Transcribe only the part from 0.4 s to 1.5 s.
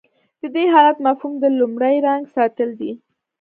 د دې حالت مفهوم د